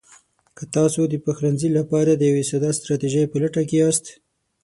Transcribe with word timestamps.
که 0.57 0.63
تاسو 0.75 1.01
د 1.09 1.15
پخلنځي 1.25 1.69
لپاره 1.77 2.11
د 2.15 2.21
یوې 2.29 2.43
ساده 2.49 2.69
ستراتیژۍ 2.77 3.25
په 3.29 3.37
لټه 3.43 3.61
کې 3.69 3.75
یاست: 3.81 4.05